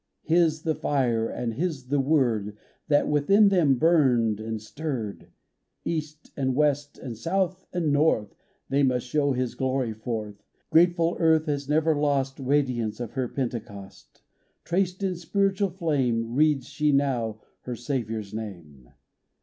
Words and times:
His 0.23 0.63
the 0.63 0.73
fire 0.73 1.29
and 1.29 1.53
His 1.53 1.89
the 1.89 1.99
Word 1.99 2.57
That 2.87 3.07
within 3.07 3.49
them 3.49 3.75
burned 3.75 4.39
and 4.39 4.59
stirred: 4.59 5.27
East 5.85 6.31
and 6.35 6.55
west, 6.55 6.97
and 6.97 7.15
south 7.15 7.67
and 7.71 7.93
north, 7.93 8.33
They 8.67 8.81
must 8.81 9.05
show 9.05 9.33
His 9.33 9.53
glory 9.53 9.93
forth. 9.93 10.43
Grateful 10.71 11.17
Earth 11.19 11.45
has 11.45 11.69
never 11.69 11.93
lost 11.95 12.39
Radiance 12.39 12.99
of 12.99 13.11
her 13.11 13.27
Pentecost: 13.27 14.23
(28) 14.65 14.65
PENTECOST 14.65 14.99
29 14.99 15.03
Traced 15.11 15.11
in 15.11 15.15
spiritual 15.17 15.69
flame 15.69 16.33
Reads 16.33 16.65
she 16.67 16.91
now 16.91 17.39
her 17.59 17.75
Saviour's 17.75 18.33
name. 18.33 18.89